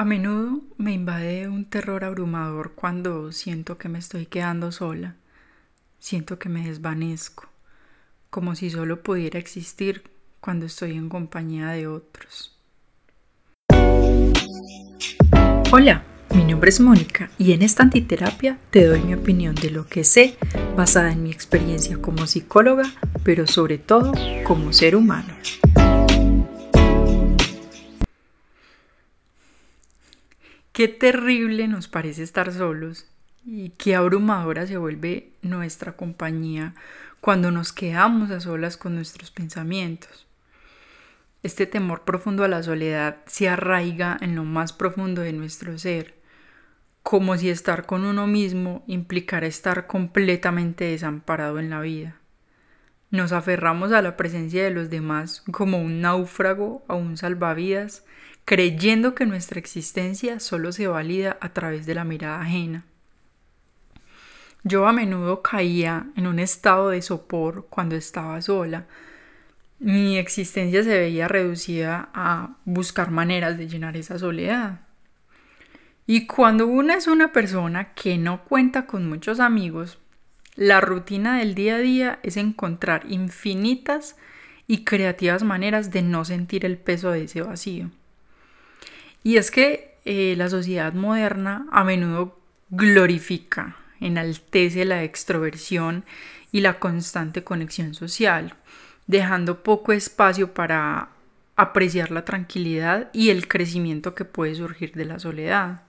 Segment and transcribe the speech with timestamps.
[0.00, 5.16] A menudo me invade un terror abrumador cuando siento que me estoy quedando sola.
[5.98, 7.50] Siento que me desvanezco,
[8.30, 10.04] como si solo pudiera existir
[10.40, 12.56] cuando estoy en compañía de otros.
[15.70, 16.02] Hola,
[16.34, 20.04] mi nombre es Mónica y en esta antiterapia te doy mi opinión de lo que
[20.04, 20.38] sé
[20.78, 22.90] basada en mi experiencia como psicóloga,
[23.22, 24.14] pero sobre todo
[24.44, 25.34] como ser humano.
[30.72, 33.06] Qué terrible nos parece estar solos
[33.44, 36.74] y qué abrumadora se vuelve nuestra compañía
[37.20, 40.28] cuando nos quedamos a solas con nuestros pensamientos.
[41.42, 46.14] Este temor profundo a la soledad se arraiga en lo más profundo de nuestro ser,
[47.02, 52.16] como si estar con uno mismo implicara estar completamente desamparado en la vida.
[53.10, 58.04] Nos aferramos a la presencia de los demás como un náufrago o un salvavidas
[58.50, 62.84] creyendo que nuestra existencia solo se valida a través de la mirada ajena.
[64.64, 68.86] Yo a menudo caía en un estado de sopor cuando estaba sola.
[69.78, 74.80] Mi existencia se veía reducida a buscar maneras de llenar esa soledad.
[76.08, 80.00] Y cuando una es una persona que no cuenta con muchos amigos,
[80.56, 84.16] la rutina del día a día es encontrar infinitas
[84.66, 87.92] y creativas maneras de no sentir el peso de ese vacío.
[89.22, 92.38] Y es que eh, la sociedad moderna a menudo
[92.70, 96.04] glorifica, enaltece la extroversión
[96.52, 98.54] y la constante conexión social,
[99.06, 101.10] dejando poco espacio para
[101.56, 105.82] apreciar la tranquilidad y el crecimiento que puede surgir de la soledad.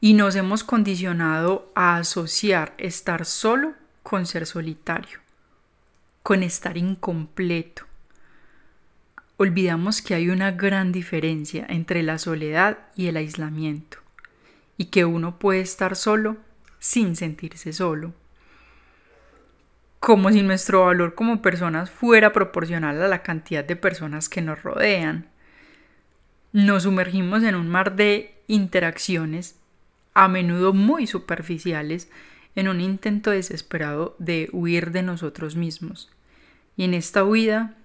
[0.00, 5.18] Y nos hemos condicionado a asociar estar solo con ser solitario,
[6.22, 7.87] con estar incompleto,
[9.38, 13.98] olvidamos que hay una gran diferencia entre la soledad y el aislamiento,
[14.76, 16.36] y que uno puede estar solo
[16.80, 18.12] sin sentirse solo.
[20.00, 24.62] Como si nuestro valor como personas fuera proporcional a la cantidad de personas que nos
[24.62, 25.28] rodean.
[26.52, 29.56] Nos sumergimos en un mar de interacciones,
[30.14, 32.10] a menudo muy superficiales,
[32.56, 36.10] en un intento desesperado de huir de nosotros mismos.
[36.76, 37.76] Y en esta huida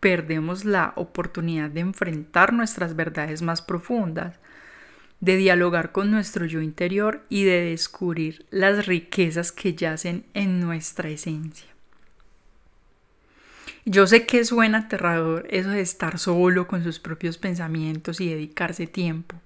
[0.00, 4.38] perdemos la oportunidad de enfrentar nuestras verdades más profundas,
[5.20, 11.10] de dialogar con nuestro yo interior y de descubrir las riquezas que yacen en nuestra
[11.10, 11.68] esencia.
[13.84, 18.86] Yo sé que suena aterrador eso de estar solo con sus propios pensamientos y dedicarse
[18.86, 19.36] tiempo,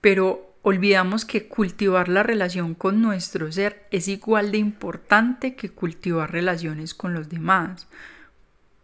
[0.00, 6.32] pero olvidamos que cultivar la relación con nuestro ser es igual de importante que cultivar
[6.32, 7.86] relaciones con los demás,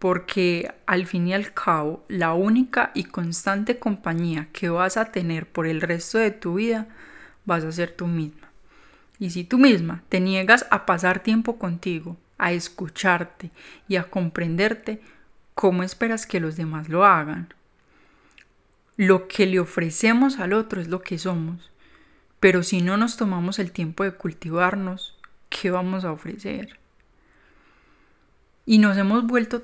[0.01, 5.47] porque al fin y al cabo la única y constante compañía que vas a tener
[5.47, 6.89] por el resto de tu vida
[7.45, 8.49] vas a ser tú misma.
[9.19, 13.51] Y si tú misma te niegas a pasar tiempo contigo, a escucharte
[13.89, 15.03] y a comprenderte,
[15.55, 17.53] ¿cómo esperas que los demás lo hagan?
[18.97, 21.71] Lo que le ofrecemos al otro es lo que somos,
[22.41, 25.19] pero si no nos tomamos el tiempo de cultivarnos,
[25.51, 26.79] ¿qué vamos a ofrecer?
[28.65, 29.63] Y nos hemos vuelto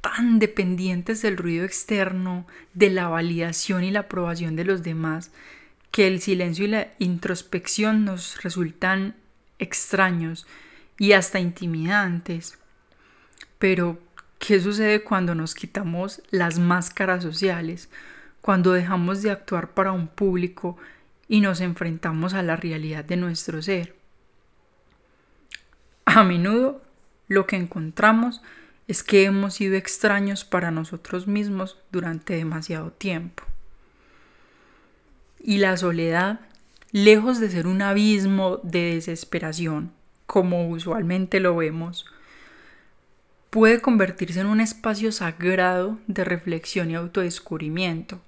[0.00, 5.30] tan dependientes del ruido externo, de la validación y la aprobación de los demás,
[5.90, 9.16] que el silencio y la introspección nos resultan
[9.58, 10.46] extraños
[10.98, 12.58] y hasta intimidantes.
[13.58, 13.98] Pero,
[14.38, 17.90] ¿qué sucede cuando nos quitamos las máscaras sociales,
[18.40, 20.78] cuando dejamos de actuar para un público
[21.28, 23.96] y nos enfrentamos a la realidad de nuestro ser?
[26.06, 26.82] A menudo
[27.28, 28.40] lo que encontramos
[28.90, 33.44] es que hemos sido extraños para nosotros mismos durante demasiado tiempo.
[35.38, 36.40] Y la soledad,
[36.90, 39.92] lejos de ser un abismo de desesperación,
[40.26, 42.04] como usualmente lo vemos,
[43.50, 48.20] puede convertirse en un espacio sagrado de reflexión y autodescubrimiento.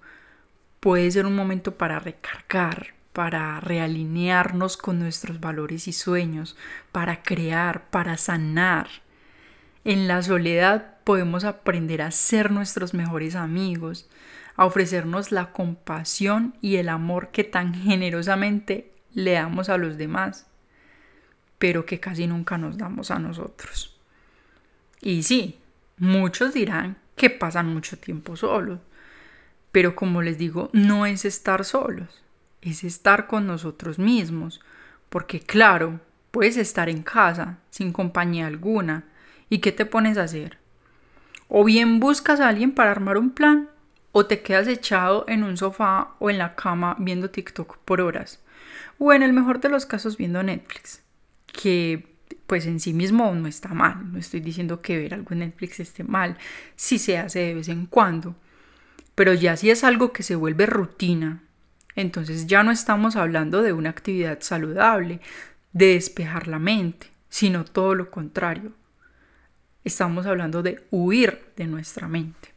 [0.78, 6.56] Puede ser un momento para recargar, para realinearnos con nuestros valores y sueños,
[6.92, 8.86] para crear, para sanar
[9.84, 14.08] en la soledad podemos aprender a ser nuestros mejores amigos,
[14.56, 20.46] a ofrecernos la compasión y el amor que tan generosamente le damos a los demás,
[21.58, 23.96] pero que casi nunca nos damos a nosotros.
[25.00, 25.58] Y sí,
[25.98, 28.80] muchos dirán que pasan mucho tiempo solos,
[29.72, 32.22] pero como les digo, no es estar solos,
[32.60, 34.60] es estar con nosotros mismos,
[35.08, 36.00] porque claro,
[36.30, 39.04] puedes estar en casa sin compañía alguna,
[39.52, 40.56] ¿Y qué te pones a hacer?
[41.46, 43.68] O bien buscas a alguien para armar un plan,
[44.10, 48.42] o te quedas echado en un sofá o en la cama viendo TikTok por horas,
[48.96, 51.02] o en el mejor de los casos viendo Netflix,
[51.48, 52.16] que
[52.46, 55.80] pues en sí mismo no está mal, no estoy diciendo que ver algo en Netflix
[55.80, 56.38] esté mal,
[56.74, 58.34] si se hace de vez en cuando,
[59.14, 61.42] pero ya si es algo que se vuelve rutina,
[61.94, 65.20] entonces ya no estamos hablando de una actividad saludable,
[65.74, 68.72] de despejar la mente, sino todo lo contrario.
[69.84, 72.50] Estamos hablando de huir de nuestra mente.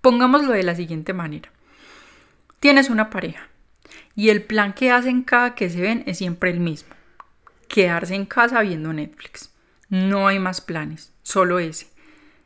[0.00, 1.50] Pongámoslo de la siguiente manera.
[2.58, 3.48] Tienes una pareja
[4.16, 6.94] y el plan que hacen cada que se ven es siempre el mismo.
[7.68, 9.50] Quedarse en casa viendo Netflix.
[9.88, 11.86] No hay más planes, solo ese.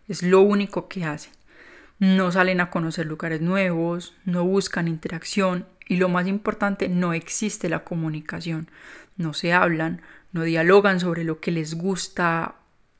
[0.08, 1.32] Es lo único que hacen.
[1.98, 7.68] No salen a conocer lugares nuevos, no buscan interacción y lo más importante, no existe
[7.68, 8.70] la comunicación.
[9.16, 10.02] No se hablan,
[10.32, 12.56] no dialogan sobre lo que les gusta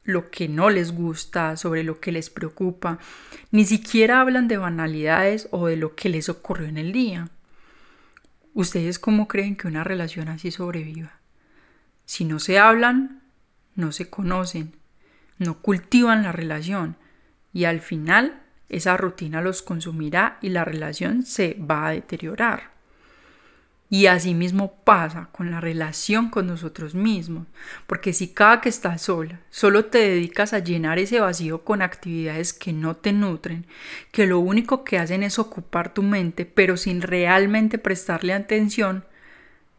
[0.09, 2.99] lo que no les gusta, sobre lo que les preocupa,
[3.51, 7.29] ni siquiera hablan de banalidades o de lo que les ocurrió en el día.
[8.55, 11.21] ¿Ustedes cómo creen que una relación así sobreviva?
[12.07, 13.21] Si no se hablan,
[13.75, 14.73] no se conocen,
[15.37, 16.97] no cultivan la relación
[17.53, 18.41] y al final
[18.71, 22.78] esa rutina los consumirá y la relación se va a deteriorar.
[23.91, 27.47] Y asimismo pasa con la relación con nosotros mismos,
[27.87, 32.53] porque si cada que estás sola solo te dedicas a llenar ese vacío con actividades
[32.53, 33.67] que no te nutren,
[34.13, 39.05] que lo único que hacen es ocupar tu mente, pero sin realmente prestarle atención,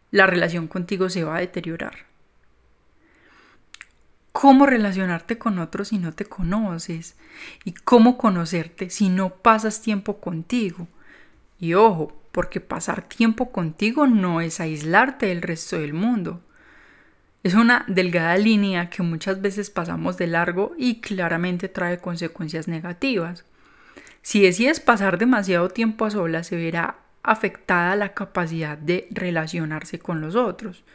[0.10, 2.10] la relación contigo se va a deteriorar.
[4.32, 7.16] ¿Cómo relacionarte con otros si no te conoces?
[7.64, 10.88] ¿Y cómo conocerte si no pasas tiempo contigo?
[11.60, 16.40] Y ojo, porque pasar tiempo contigo no es aislarte del resto del mundo.
[17.44, 23.44] Es una delgada línea que muchas veces pasamos de largo y claramente trae consecuencias negativas.
[24.22, 30.22] Si decides pasar demasiado tiempo a solas, se verá afectada la capacidad de relacionarse con
[30.22, 30.86] los otros.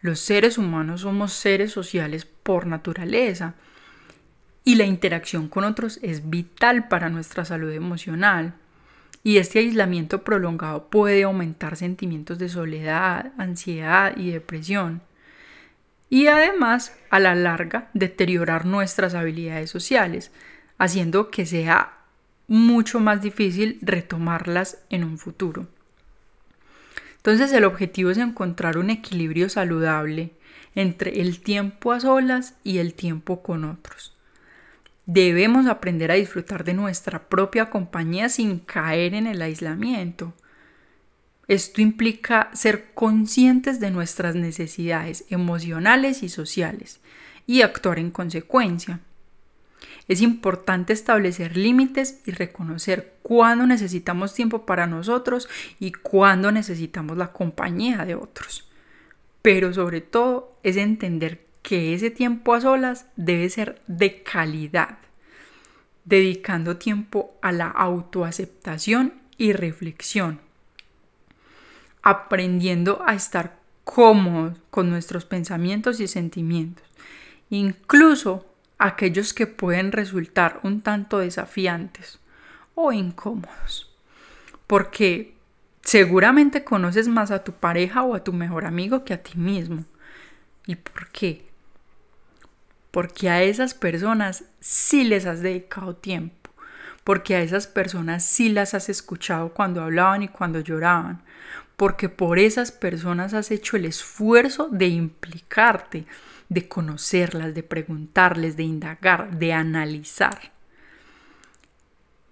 [0.00, 3.54] Los seres humanos somos seres sociales por naturaleza
[4.64, 8.56] y la interacción con otros es vital para nuestra salud emocional
[9.24, 15.02] y este aislamiento prolongado puede aumentar sentimientos de soledad, ansiedad y depresión.
[16.10, 20.30] Y además, a la larga, deteriorar nuestras habilidades sociales,
[20.76, 21.98] haciendo que sea
[22.48, 25.68] mucho más difícil retomarlas en un futuro.
[27.16, 30.32] Entonces el objetivo es encontrar un equilibrio saludable
[30.74, 34.16] entre el tiempo a solas y el tiempo con otros.
[35.06, 40.32] Debemos aprender a disfrutar de nuestra propia compañía sin caer en el aislamiento.
[41.48, 47.00] Esto implica ser conscientes de nuestras necesidades emocionales y sociales
[47.48, 49.00] y actuar en consecuencia.
[50.06, 55.48] Es importante establecer límites y reconocer cuándo necesitamos tiempo para nosotros
[55.80, 58.70] y cuándo necesitamos la compañía de otros.
[59.42, 64.98] Pero sobre todo es entender que ese tiempo a solas debe ser de calidad,
[66.04, 70.40] dedicando tiempo a la autoaceptación y reflexión,
[72.02, 76.84] aprendiendo a estar cómodos con nuestros pensamientos y sentimientos,
[77.50, 78.46] incluso
[78.78, 82.18] aquellos que pueden resultar un tanto desafiantes
[82.74, 83.94] o incómodos,
[84.66, 85.34] porque
[85.82, 89.84] seguramente conoces más a tu pareja o a tu mejor amigo que a ti mismo.
[90.66, 91.51] ¿Y por qué?
[92.92, 96.50] Porque a esas personas sí les has dedicado tiempo,
[97.02, 101.22] porque a esas personas sí las has escuchado cuando hablaban y cuando lloraban,
[101.76, 106.04] porque por esas personas has hecho el esfuerzo de implicarte,
[106.50, 110.52] de conocerlas, de preguntarles, de indagar, de analizar.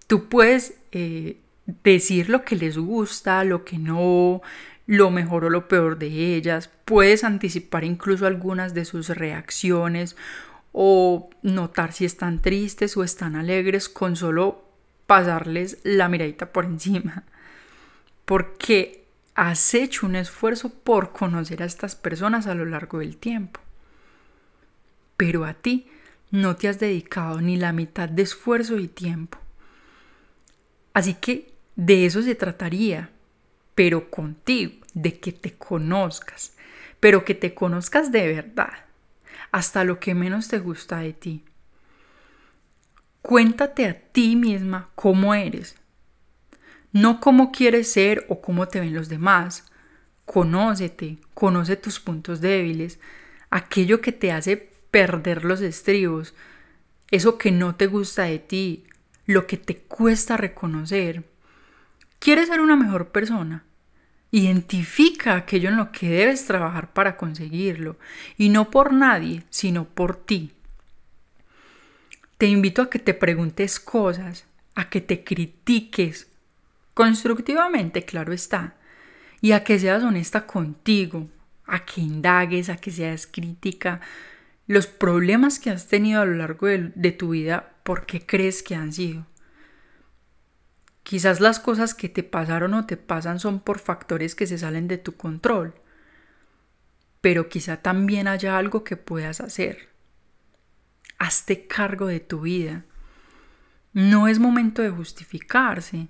[0.07, 1.39] Tú puedes eh,
[1.83, 4.43] decir lo que les gusta, lo que no,
[4.87, 10.17] lo mejor o lo peor de ellas, puedes anticipar incluso algunas de sus reacciones
[10.73, 14.65] o notar si están tristes o están alegres con solo
[15.07, 17.25] pasarles la miradita por encima.
[18.25, 23.61] Porque has hecho un esfuerzo por conocer a estas personas a lo largo del tiempo.
[25.17, 25.89] Pero a ti
[26.31, 29.39] no te has dedicado ni la mitad de esfuerzo y tiempo.
[30.95, 33.11] Así que de eso se trataría,
[33.75, 36.55] pero contigo, de que te conozcas,
[36.99, 38.90] pero que te conozcas de verdad
[39.53, 41.45] hasta lo que menos te gusta de ti.
[43.23, 45.77] Cuéntate a ti misma cómo eres,
[46.93, 49.65] no cómo quieres ser o cómo te ven los demás.
[50.25, 52.99] Conócete, conoce tus puntos débiles,
[53.51, 54.57] aquello que te hace
[54.91, 56.35] perder los estribos,
[57.11, 58.85] eso que no te gusta de ti,
[59.27, 61.25] lo que te cuesta reconocer.
[62.19, 63.65] ¿Quieres ser una mejor persona?
[64.31, 67.99] Identifica aquello en lo que debes trabajar para conseguirlo,
[68.37, 70.53] y no por nadie, sino por ti.
[72.39, 76.29] Te invito a que te preguntes cosas, a que te critiques,
[76.95, 78.77] constructivamente, claro está,
[79.41, 81.29] y a que seas honesta contigo,
[81.67, 84.01] a que indagues, a que seas crítica,
[84.67, 88.75] los problemas que has tenido a lo largo de, tu vida, ¿por qué crees que
[88.75, 89.27] han sido?
[91.03, 94.87] Quizás las cosas que te pasaron o te pasan son por factores que se salen
[94.87, 95.75] de tu control,
[97.21, 99.89] pero quizá también haya algo que puedas hacer.
[101.19, 102.85] Hazte cargo de tu vida.
[103.93, 106.09] No es momento de justificarse.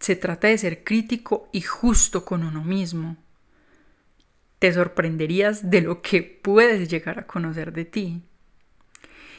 [0.00, 3.16] Se trata de ser crítico y justo con uno mismo.
[4.58, 8.22] Te sorprenderías de lo que puedes llegar a conocer de ti.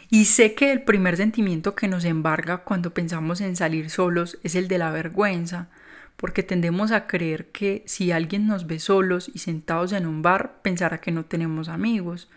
[0.09, 4.55] Y sé que el primer sentimiento que nos embarga cuando pensamos en salir solos es
[4.55, 5.67] el de la vergüenza,
[6.15, 10.61] porque tendemos a creer que si alguien nos ve solos y sentados en un bar,
[10.61, 12.29] pensará que no tenemos amigos,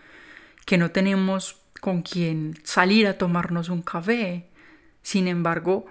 [0.67, 4.49] que no tenemos con quien salir a tomarnos un café.
[5.03, 5.87] Sin embargo,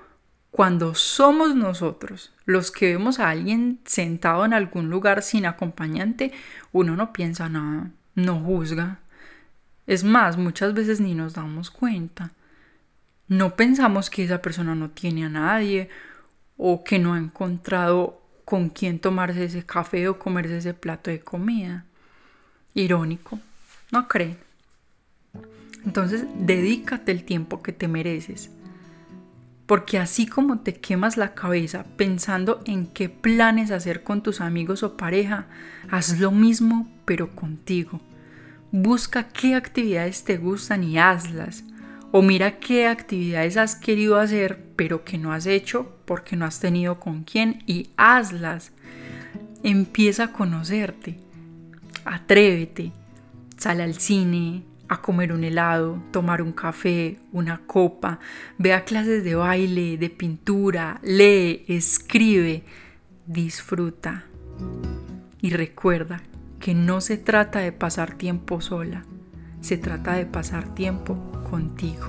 [0.51, 6.31] cuando somos nosotros los que vemos a alguien sentado en algún lugar sin acompañante,
[6.71, 8.99] uno no piensa nada, no juzga,
[9.89, 12.31] es más, muchas veces ni nos damos cuenta.
[13.27, 15.89] No pensamos que esa persona no tiene a nadie
[16.57, 21.21] o que no ha encontrado con quién tomarse ese café o comerse ese plato de
[21.21, 21.85] comida.
[22.75, 23.39] Irónico,
[23.91, 24.37] ¿no creen?
[25.83, 28.51] Entonces, dedícate el tiempo que te mereces.
[29.65, 34.83] Porque así como te quemas la cabeza pensando en qué planes hacer con tus amigos
[34.83, 35.47] o pareja,
[35.89, 37.99] haz lo mismo pero contigo.
[38.71, 41.63] Busca qué actividades te gustan y hazlas.
[42.11, 46.59] O mira qué actividades has querido hacer pero que no has hecho porque no has
[46.59, 48.71] tenido con quién y hazlas.
[49.63, 51.19] Empieza a conocerte.
[52.05, 52.91] Atrévete.
[53.57, 58.19] Sale al cine, a comer un helado, tomar un café, una copa,
[58.57, 62.63] ve a clases de baile, de pintura, lee, escribe,
[63.25, 64.25] disfruta.
[65.41, 66.21] Y recuerda
[66.69, 69.03] que no se trata de pasar tiempo sola,
[69.59, 71.15] se trata de pasar tiempo
[71.49, 72.05] contigo.